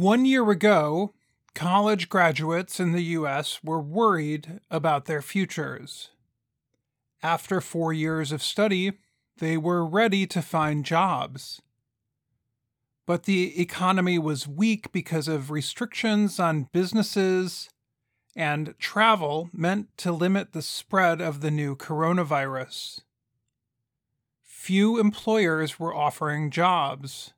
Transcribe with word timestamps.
One 0.00 0.24
year 0.24 0.50
ago, 0.50 1.12
college 1.54 2.08
graduates 2.08 2.80
in 2.80 2.92
the 2.92 3.02
U.S. 3.18 3.62
were 3.62 3.82
worried 3.82 4.58
about 4.70 5.04
their 5.04 5.20
futures. 5.20 6.08
After 7.22 7.60
four 7.60 7.92
years 7.92 8.32
of 8.32 8.42
study, 8.42 8.92
they 9.40 9.58
were 9.58 9.84
ready 9.84 10.26
to 10.28 10.40
find 10.40 10.86
jobs. 10.86 11.60
But 13.04 13.24
the 13.24 13.60
economy 13.60 14.18
was 14.18 14.48
weak 14.48 14.90
because 14.90 15.28
of 15.28 15.50
restrictions 15.50 16.40
on 16.40 16.70
businesses, 16.72 17.68
and 18.34 18.74
travel 18.78 19.50
meant 19.52 19.94
to 19.98 20.12
limit 20.12 20.52
the 20.52 20.62
spread 20.62 21.20
of 21.20 21.42
the 21.42 21.50
new 21.50 21.76
coronavirus. 21.76 23.00
Few 24.42 24.98
employers 24.98 25.78
were 25.78 25.94
offering 25.94 26.50
jobs 26.50 27.34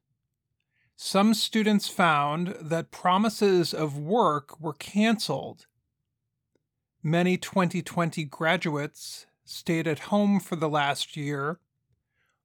some 0.96 1.34
students 1.34 1.88
found 1.88 2.54
that 2.60 2.90
promises 2.90 3.74
of 3.74 3.98
work 3.98 4.60
were 4.60 4.74
canceled. 4.74 5.66
Many 7.02 7.36
2020 7.36 8.24
graduates 8.24 9.26
stayed 9.44 9.88
at 9.88 10.10
home 10.10 10.38
for 10.38 10.56
the 10.56 10.68
last 10.68 11.16
year, 11.16 11.58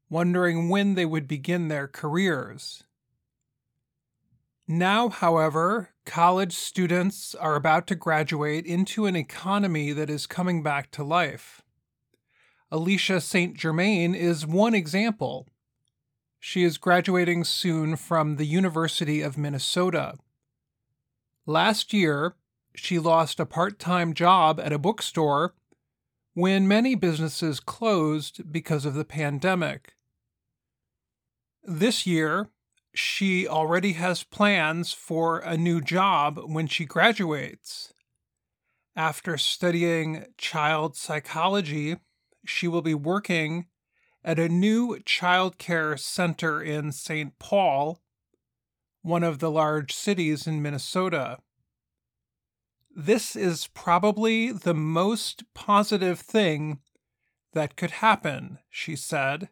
wondering 0.09 0.69
when 0.69 0.95
they 0.95 1.05
would 1.05 1.27
begin 1.27 1.67
their 1.67 1.87
careers. 1.87 2.83
Now, 4.67 5.07
however, 5.09 5.89
college 6.05 6.53
students 6.53 7.35
are 7.35 7.55
about 7.55 7.87
to 7.87 7.95
graduate 7.95 8.65
into 8.65 9.05
an 9.05 9.15
economy 9.15 9.93
that 9.93 10.09
is 10.09 10.27
coming 10.27 10.61
back 10.61 10.91
to 10.91 11.03
life. 11.03 11.61
Alicia 12.69 13.21
St. 13.21 13.55
Germain 13.55 14.13
is 14.13 14.45
one 14.45 14.73
example 14.73 15.47
she 16.47 16.63
is 16.63 16.77
graduating 16.77 17.43
soon 17.43 17.97
from 17.97 18.37
the 18.37 18.45
University 18.45 19.21
of 19.21 19.37
Minnesota. 19.37 20.13
Last 21.45 21.91
year, 21.91 22.35
she 22.73 22.99
lost 22.99 23.41
a 23.41 23.45
part 23.45 23.79
time 23.79 24.13
job 24.13 24.57
at 24.57 24.71
a 24.71 24.79
bookstore 24.79 25.55
when 26.35 26.65
many 26.65 26.95
businesses 26.95 27.59
closed 27.59 28.49
because 28.49 28.85
of 28.85 28.93
the 28.93 29.03
pandemic. 29.03 29.95
This 31.65 32.07
year, 32.07 32.47
she 32.95 33.45
already 33.45 33.91
has 33.93 34.23
plans 34.23 34.93
for 34.93 35.39
a 35.39 35.57
new 35.57 35.81
job 35.81 36.39
when 36.45 36.67
she 36.67 36.85
graduates. 36.85 37.91
After 38.95 39.37
studying 39.37 40.27
child 40.37 40.95
psychology, 40.95 41.97
she 42.45 42.69
will 42.69 42.81
be 42.81 42.93
working 42.93 43.65
at 44.27 44.37
a 44.37 44.49
new 44.49 44.99
child 45.05 45.57
care 45.57 45.95
center 45.95 46.61
in 46.61 46.91
St. 46.91 47.39
Paul, 47.39 48.01
one 49.01 49.23
of 49.23 49.39
the 49.39 49.49
large 49.49 49.93
cities 49.93 50.45
in 50.45 50.61
Minnesota. 50.61 51.37
This 52.93 53.37
is 53.37 53.67
probably 53.67 54.51
the 54.51 54.73
most 54.73 55.45
positive 55.53 56.19
thing 56.19 56.79
that 57.53 57.77
could 57.77 57.91
happen, 57.91 58.59
she 58.69 58.97
said. 58.97 59.47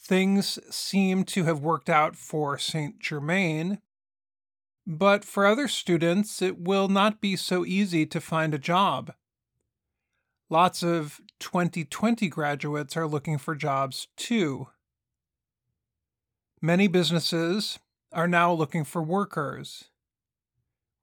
Things 0.00 0.58
seem 0.74 1.24
to 1.24 1.44
have 1.44 1.60
worked 1.60 1.90
out 1.90 2.16
for 2.16 2.56
St. 2.56 2.98
Germain, 2.98 3.82
but 4.86 5.22
for 5.22 5.44
other 5.44 5.68
students, 5.68 6.40
it 6.40 6.58
will 6.58 6.88
not 6.88 7.20
be 7.20 7.36
so 7.36 7.66
easy 7.66 8.06
to 8.06 8.22
find 8.22 8.54
a 8.54 8.58
job. 8.58 9.12
Lots 10.54 10.84
of 10.84 11.20
2020 11.40 12.28
graduates 12.28 12.96
are 12.96 13.08
looking 13.08 13.38
for 13.38 13.56
jobs 13.56 14.06
too. 14.16 14.68
Many 16.62 16.86
businesses 16.86 17.80
are 18.12 18.28
now 18.28 18.52
looking 18.52 18.84
for 18.84 19.02
workers. 19.02 19.86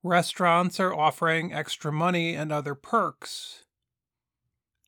Restaurants 0.03 0.79
are 0.79 0.95
offering 0.95 1.51
extra 1.51 1.91
money 1.91 2.33
and 2.33 2.49
other 2.49 2.75
perks. 2.75 3.65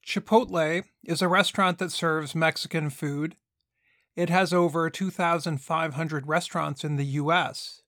Chipotle 0.02 0.86
is 1.04 1.22
a 1.22 1.28
restaurant 1.28 1.78
that 1.80 1.92
serves 1.92 2.34
Mexican 2.34 2.90
food. 2.90 3.36
It 4.16 4.30
has 4.30 4.54
over 4.54 4.90
2,500 4.90 6.26
restaurants 6.26 6.86
in 6.86 6.96
the 6.96 7.18
U.S. 7.20 7.82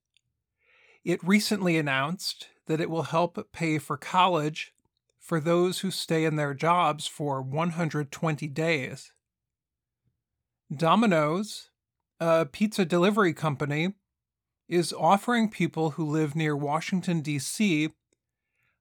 It 1.06 1.24
recently 1.24 1.78
announced 1.78 2.50
that 2.66 2.82
it 2.82 2.90
will 2.90 3.04
help 3.04 3.54
pay 3.54 3.78
for 3.78 3.96
college 3.96 4.74
for 5.26 5.40
those 5.40 5.80
who 5.80 5.90
stay 5.90 6.24
in 6.24 6.36
their 6.36 6.54
jobs 6.54 7.08
for 7.08 7.42
120 7.42 8.48
days. 8.50 9.12
Domino's, 10.72 11.72
a 12.20 12.46
pizza 12.46 12.86
delivery 12.86 13.34
company, 13.34 13.96
is 14.70 14.94
offering 14.94 15.50
people 15.50 15.92
who 15.92 16.06
live 16.06 16.36
near 16.36 16.56
Washington, 16.56 17.22
D.C., 17.22 17.90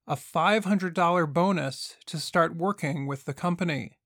a 0.07 0.17
$500 0.17 1.33
bonus 1.33 1.97
to 2.05 2.19
start 2.19 2.55
working 2.55 3.07
with 3.07 3.25
the 3.25 3.33
company. 3.33 3.97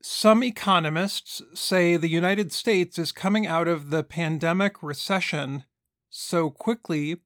Some 0.00 0.44
economists 0.44 1.42
say 1.52 1.96
the 1.96 2.08
United 2.08 2.52
States 2.52 2.96
is 2.96 3.10
coming 3.10 3.44
out 3.44 3.66
of 3.66 3.90
the 3.90 4.04
pandemic 4.04 4.80
recession 4.84 5.64
so 6.10 6.48
quickly 6.48 7.16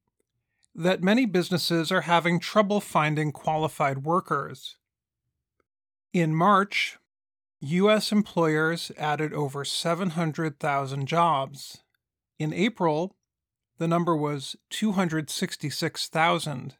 that 0.78 1.02
many 1.02 1.24
businesses 1.24 1.90
are 1.90 2.02
having 2.02 2.38
trouble 2.38 2.82
finding 2.82 3.32
qualified 3.32 4.04
workers. 4.04 4.76
In 6.12 6.34
March, 6.34 6.98
U.S. 7.60 8.12
employers 8.12 8.92
added 8.98 9.32
over 9.32 9.64
700,000 9.64 11.06
jobs. 11.06 11.78
In 12.38 12.52
April, 12.52 13.16
the 13.78 13.88
number 13.88 14.14
was 14.14 14.54
266,000. 14.68 16.74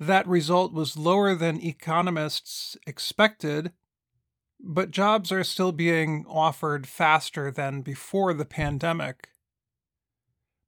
That 0.00 0.26
result 0.26 0.72
was 0.72 0.96
lower 0.96 1.36
than 1.36 1.64
economists 1.64 2.76
expected, 2.86 3.70
but 4.58 4.90
jobs 4.90 5.30
are 5.30 5.44
still 5.44 5.70
being 5.70 6.24
offered 6.28 6.88
faster 6.88 7.52
than 7.52 7.82
before 7.82 8.34
the 8.34 8.44
pandemic. 8.44 9.28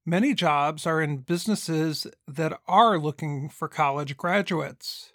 Many 0.07 0.35
jobs 0.35 0.87
are 0.87 1.03
in 1.03 1.19
businesses 1.19 2.07
that 2.27 2.59
are 2.67 2.99
looking 2.99 3.49
for 3.49 3.69
college 3.69 4.17
graduates. 4.17 5.13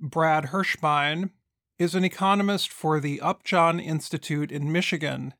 Brad 0.00 0.46
Hershbein 0.46 1.30
is 1.78 1.94
an 1.94 2.04
economist 2.04 2.70
for 2.70 3.00
the 3.00 3.20
Upjohn 3.20 3.80
Institute 3.80 4.52
in 4.52 4.70
Michigan. 4.70 5.34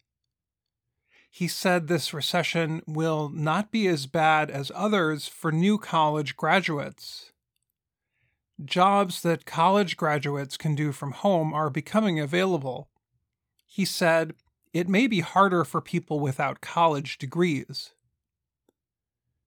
He 1.31 1.47
said 1.47 1.87
this 1.87 2.13
recession 2.13 2.83
will 2.87 3.29
not 3.29 3.71
be 3.71 3.87
as 3.87 4.07
bad 4.07 4.51
as 4.51 4.73
others 4.75 5.29
for 5.29 5.53
new 5.53 5.79
college 5.79 6.37
graduates. 6.37 7.33
Jobs 8.65 9.23
that 9.23 9.47
college 9.47 9.97
graduates 9.97 10.57
can 10.57 10.75
do 10.75 10.91
from 10.91 11.13
home 11.13 11.55
are 11.55 11.71
becoming 11.71 12.19
available. 12.19 12.89
He 13.67 13.85
said, 13.85 14.35
it 14.79 14.89
may 14.89 15.09
be 15.09 15.19
harder 15.19 15.65
for 15.65 15.81
people 15.81 16.21
without 16.21 16.61
college 16.61 17.19
degrees. 17.19 17.91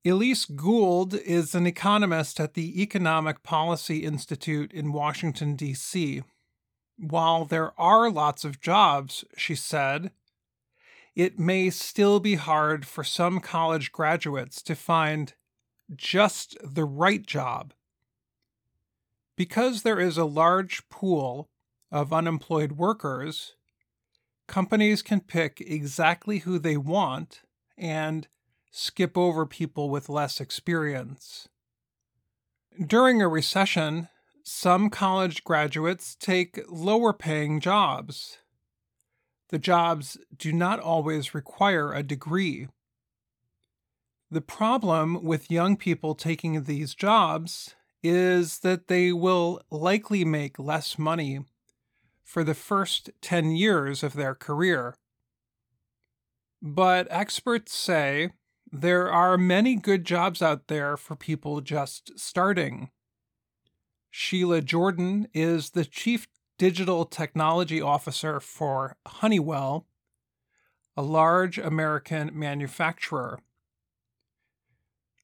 Elise 0.03 0.43
Gould 0.43 1.13
is 1.13 1.55
an 1.55 1.65
economist 1.65 2.37
at 2.37 2.53
the 2.53 2.81
Economic 2.81 3.41
Policy 3.41 4.03
Institute 4.03 4.73
in 4.73 4.91
Washington, 4.91 5.55
D.C. 5.55 6.21
While 6.97 7.45
there 7.45 7.71
are 7.79 8.11
lots 8.11 8.43
of 8.43 8.59
jobs, 8.59 9.23
she 9.37 9.55
said, 9.55 10.11
it 11.15 11.39
may 11.39 11.69
still 11.69 12.19
be 12.19 12.35
hard 12.35 12.85
for 12.85 13.05
some 13.05 13.39
college 13.39 13.93
graduates 13.93 14.61
to 14.63 14.75
find 14.75 15.33
just 15.95 16.57
the 16.61 16.83
right 16.83 17.25
job. 17.25 17.73
Because 19.37 19.83
there 19.83 19.99
is 19.99 20.17
a 20.17 20.25
large 20.25 20.89
pool 20.89 21.47
of 21.89 22.11
unemployed 22.11 22.73
workers, 22.73 23.55
companies 24.51 25.01
can 25.01 25.21
pick 25.21 25.61
exactly 25.61 26.39
who 26.39 26.59
they 26.59 26.75
want 26.75 27.41
and 27.77 28.27
skip 28.69 29.17
over 29.17 29.45
people 29.45 29.89
with 29.89 30.09
less 30.09 30.41
experience. 30.41 31.47
During 32.85 33.21
a 33.21 33.29
recession, 33.29 34.09
some 34.43 34.89
college 34.89 35.45
graduates 35.45 36.15
take 36.15 36.59
lower 36.69 37.13
paying 37.13 37.61
jobs. 37.61 38.39
The 39.51 39.57
jobs 39.57 40.17
do 40.37 40.51
not 40.51 40.81
always 40.81 41.33
require 41.33 41.93
a 41.93 42.03
degree. 42.03 42.67
The 44.29 44.41
problem 44.41 45.23
with 45.23 45.49
young 45.49 45.77
people 45.77 46.13
taking 46.13 46.63
these 46.63 46.93
jobs 46.93 47.75
is 48.03 48.59
that 48.59 48.89
they 48.89 49.13
will 49.13 49.61
likely 49.71 50.25
make 50.25 50.59
less 50.59 50.99
money 50.99 51.39
for 52.31 52.45
the 52.45 52.53
first 52.53 53.09
10 53.21 53.51
years 53.51 54.03
of 54.03 54.13
their 54.13 54.33
career. 54.33 54.95
But 56.61 57.05
experts 57.09 57.73
say 57.73 58.29
there 58.71 59.11
are 59.11 59.37
many 59.37 59.75
good 59.75 60.05
jobs 60.05 60.41
out 60.41 60.69
there 60.69 60.95
for 60.95 61.17
people 61.17 61.59
just 61.59 62.17
starting. 62.17 62.89
Sheila 64.09 64.61
Jordan 64.61 65.27
is 65.33 65.71
the 65.71 65.83
Chief 65.83 66.25
Digital 66.57 67.03
Technology 67.03 67.81
Officer 67.81 68.39
for 68.39 68.95
Honeywell, 69.05 69.85
a 70.95 71.01
large 71.01 71.57
American 71.57 72.31
manufacturer. 72.33 73.39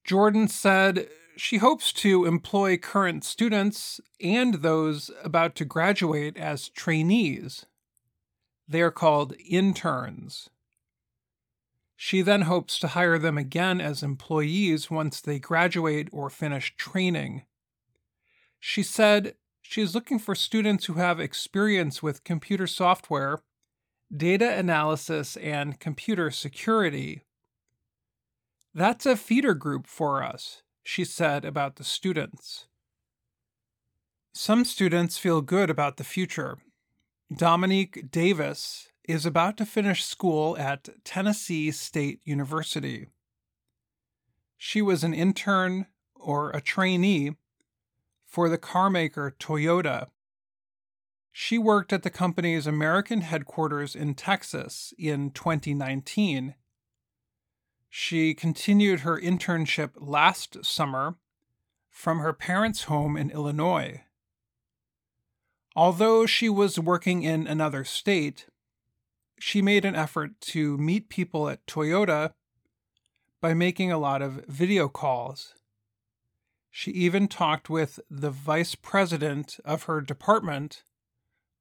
Jordan 0.03 0.50
said 0.50 1.07
she 1.38 1.57
hopes 1.57 1.94
to 1.94 2.25
employ 2.25 2.78
current 2.78 3.24
students 3.24 4.01
and 4.22 4.56
those 4.56 5.12
about 5.24 5.56
to 5.56 5.66
graduate 5.66 6.36
as 6.38 6.69
trainees. 6.69 7.66
They 8.68 8.81
are 8.81 8.92
called 8.92 9.34
interns. 9.50 10.50
She 11.95 12.22
then 12.22 12.42
hopes 12.44 12.78
to 12.80 12.89
hire 12.89 13.18
them 13.18 13.38
again 13.38 13.81
as 13.81 14.04
employees 14.04 14.92
once 14.92 15.22
they 15.22 15.39
graduate 15.39 16.10
or 16.12 16.30
finish 16.30 16.75
training. 16.75 17.44
She 18.60 18.84
said 18.84 19.36
she 19.62 19.81
is 19.81 19.95
looking 19.95 20.19
for 20.19 20.36
students 20.36 20.86
who 20.86 20.94
have 20.94 21.19
experience 21.19 22.04
with 22.04 22.24
computer 22.24 22.68
software, 22.68 23.39
data 24.16 24.54
analysis, 24.54 25.38
and 25.38 25.80
computer 25.80 26.31
security. 26.31 27.24
That's 28.74 29.06
a 29.06 29.16
feeder 29.16 29.56
group 29.56 29.88
for 29.88 30.24
us, 30.24 30.62
she 30.88 31.04
said 31.04 31.44
about 31.44 31.75
the 31.75 31.84
students. 31.84 32.68
Some 34.34 34.63
students 34.63 35.18
feel 35.18 35.42
good 35.42 35.69
about 35.69 35.98
the 35.98 36.06
future. 36.06 36.60
Dominique 37.36 38.10
Davis 38.10 38.88
is 39.04 39.25
about 39.25 39.57
to 39.57 39.66
finish 39.66 40.06
school 40.06 40.57
at 40.57 40.88
Tennessee 41.04 41.72
State 41.72 42.22
University. 42.24 43.07
She 44.57 44.81
was 44.81 45.04
an 45.04 45.13
intern 45.13 45.88
or 46.16 46.51
a 46.51 46.62
trainee 46.62 47.36
for 48.25 48.48
the 48.48 48.57
carmaker 48.57 49.34
Toyota. 49.38 50.07
She 51.34 51.57
worked 51.57 51.92
at 51.92 52.04
the 52.04 52.10
company's 52.10 52.66
American 52.66 53.22
headquarters 53.22 53.94
in 53.94 54.13
Texas 54.13 54.94
in 54.98 55.31
2019. 55.31 56.56
She 57.89 58.34
continued 58.34 59.01
her 59.01 59.19
internship 59.19 59.92
last 59.95 60.66
summer 60.66 61.16
from 61.89 62.19
her 62.19 62.34
parents' 62.34 62.84
home 62.84 63.18
in 63.18 63.31
Illinois. 63.31 64.04
Although 65.75 66.25
she 66.25 66.50
was 66.50 66.80
working 66.80 67.24
in 67.24 67.48
another 67.48 67.84
state, 67.84 68.48
she 69.39 69.62
made 69.62 69.86
an 69.86 69.95
effort 69.95 70.39
to 70.42 70.78
meet 70.78 71.10
people 71.10 71.50
at 71.50 71.66
Toyota 71.66 72.34
by 73.42 73.54
making 73.54 73.92
a 73.92 74.00
lot 74.00 74.22
of 74.22 74.45
video 74.48 74.89
calls. 74.89 75.54
She 76.72 76.92
even 76.92 77.28
talked 77.28 77.69
with 77.69 78.00
the 78.10 78.31
vice 78.31 78.75
president 78.75 79.60
of 79.66 79.84
her 79.84 80.01
department 80.01 80.84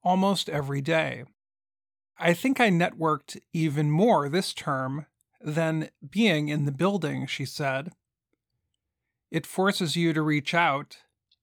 almost 0.02 0.49
every 0.49 0.81
day. 0.81 1.25
I 2.19 2.32
think 2.32 2.61
I 2.61 2.70
networked 2.70 3.38
even 3.52 3.90
more 3.90 4.28
this 4.28 4.55
term 4.55 5.06
than 5.46 5.90
being 6.10 6.48
in 6.48 6.64
the 6.64 6.72
building, 6.72 7.25
she 7.26 7.46
said. 7.46 7.93
It 9.31 9.46
forces 9.46 9.96
you 9.96 10.12
to 10.12 10.20
reach 10.20 10.52
out. 10.52 10.98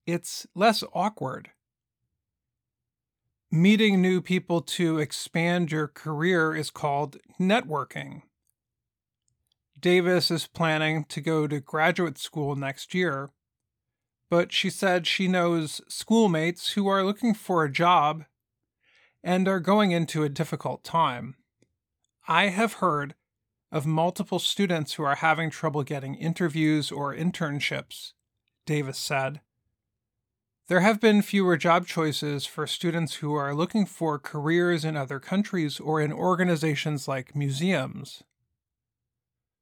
It's 0.06 0.46
less 0.54 0.84
awkward. 0.94 1.52
Meeting 3.50 4.02
new 4.02 4.22
people 4.22 4.62
to 4.62 4.98
expand 4.98 5.72
your 5.72 5.88
career 5.88 6.54
is 6.54 6.70
called 6.70 7.18
networking. 7.40 8.24
Davis 9.80 10.30
is 10.30 10.48
planning 10.48 11.06
to 11.06 11.22
go 11.22 11.48
to 11.48 11.62
graduate 11.62 12.18
school 12.18 12.56
next 12.56 12.94
year, 12.94 13.30
but 14.30 14.52
she 14.52 14.70
said 14.70 15.08
she 15.08 15.30
knows 15.30 15.80
schoolmates 15.88 16.74
who 16.74 16.88
are 16.88 17.06
looking 17.06 17.34
for 17.34 17.64
a 17.64 17.72
job 17.72 18.26
and 19.24 19.48
are 19.48 19.60
going 19.62 19.92
into 19.92 20.24
a 20.24 20.30
difficult 20.30 20.84
time. 20.84 21.36
I 22.28 22.48
have 22.48 22.74
heard 22.74 23.16
of 23.74 23.88
multiple 23.88 24.38
students 24.38 24.94
who 24.94 25.04
are 25.04 25.16
having 25.16 25.50
trouble 25.50 25.82
getting 25.82 26.14
interviews 26.14 26.92
or 26.92 27.14
internships, 27.14 28.14
Davis 28.68 29.00
said. 29.00 29.42
There 30.68 30.82
have 30.82 31.02
been 31.02 31.24
fewer 31.24 31.58
job 31.58 31.88
choices 31.88 32.46
for 32.46 32.68
students 32.68 33.16
who 33.16 33.34
are 33.34 33.56
looking 33.56 33.88
for 33.88 34.20
careers 34.20 34.86
in 34.86 34.96
other 34.96 35.20
countries 35.20 35.80
or 35.80 36.00
in 36.00 36.14
organizations 36.14 37.08
like 37.08 37.36
museums. 37.36 38.22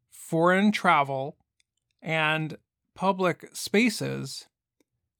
Foreign 0.09 0.73
travel 0.73 1.37
and 2.01 2.57
public 2.93 3.49
spaces 3.53 4.47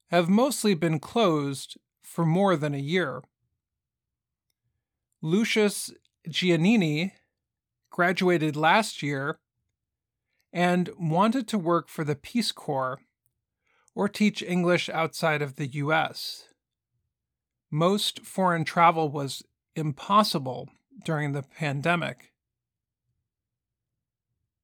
have 0.09 0.27
mostly 0.27 0.73
been 0.73 0.99
closed 0.99 1.77
for 2.03 2.25
more 2.25 2.57
than 2.57 2.75
a 2.75 2.79
year. 2.79 3.23
Lucius 5.21 5.93
Giannini 6.27 7.13
graduated 7.91 8.55
last 8.55 9.03
year 9.03 9.38
and 10.51 10.89
wanted 10.97 11.47
to 11.49 11.57
work 11.57 11.88
for 11.88 12.03
the 12.03 12.15
Peace 12.15 12.51
Corps 12.51 12.99
or 13.93 14.07
teach 14.07 14.41
English 14.41 14.89
outside 14.89 15.41
of 15.41 15.57
the 15.57 15.67
US. 15.67 16.45
Most 17.69 18.21
foreign 18.21 18.65
travel 18.65 19.09
was 19.09 19.43
impossible 19.75 20.69
during 21.05 21.31
the 21.31 21.43
pandemic. 21.43 22.31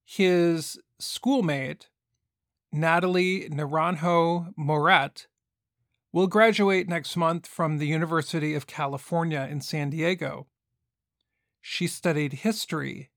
His 0.04 0.80
schoolmate, 1.00 1.90
Natalie 2.72 3.50
Naranjo 3.50 4.54
Moret, 4.58 5.28
will 6.12 6.28
graduate 6.28 6.88
next 6.88 7.18
month 7.18 7.46
from 7.46 7.78
the 7.78 7.88
University 7.88 8.56
of 8.56 8.68
California 8.68 9.48
in 9.50 9.62
San 9.62 9.90
Diego. 9.90 10.48
She 11.62 11.88
studied 11.88 12.34
history. 12.34 13.10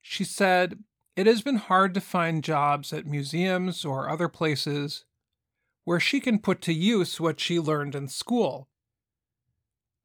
She 0.00 0.24
said 0.24 0.82
it 1.16 1.26
has 1.26 1.42
been 1.42 1.56
hard 1.56 1.94
to 1.94 2.00
find 2.00 2.42
jobs 2.42 2.92
at 2.92 3.06
museums 3.06 3.84
or 3.84 4.08
other 4.08 4.28
places 4.28 5.04
where 5.84 6.00
she 6.00 6.20
can 6.20 6.38
put 6.38 6.60
to 6.62 6.72
use 6.72 7.20
what 7.20 7.40
she 7.40 7.58
learned 7.58 7.94
in 7.94 8.08
school. 8.08 8.68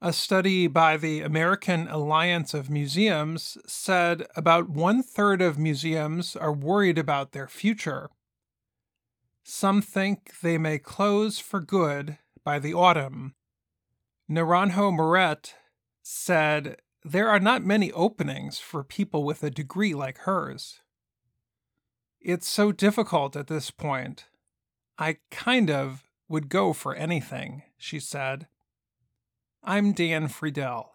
A 0.01 0.11
study 0.11 0.67
by 0.67 0.97
the 0.97 1.21
American 1.21 1.87
Alliance 1.87 2.53
of 2.53 2.69
Museums 2.69 3.57
said 3.65 4.27
about 4.35 4.69
one 4.69 5.01
third 5.01 5.41
of 5.41 5.57
museums 5.57 6.35
are 6.35 6.53
worried 6.53 6.97
about 6.97 7.31
their 7.31 7.47
future. 7.47 8.09
Some 9.43 9.81
think 9.81 10.39
they 10.41 10.57
may 10.57 10.79
close 10.79 11.39
for 11.39 11.61
good 11.61 12.17
by 12.43 12.59
the 12.59 12.73
autumn. 12.73 13.35
Naranjo 14.29 14.91
Moret 14.91 15.53
said 16.01 16.77
there 17.07 17.29
are 17.29 17.39
not 17.39 17.63
many 17.63 17.91
openings 17.91 18.57
for 18.57 18.83
people 18.83 19.23
with 19.23 19.43
a 19.43 19.51
degree 19.51 19.93
like 19.93 20.17
hers. 20.19 20.81
It's 22.19 22.47
so 22.47 22.71
difficult 22.71 23.35
at 23.35 23.45
this 23.45 23.69
point. 23.69 24.25
I 24.97 25.17
kind 25.29 25.69
of 25.69 26.09
would 26.27 26.49
go 26.49 26.73
for 26.73 26.95
anything, 26.95 27.61
she 27.77 27.99
said. 27.99 28.47
I'm 29.63 29.93
Dan 29.93 30.27
Friedell. 30.29 30.87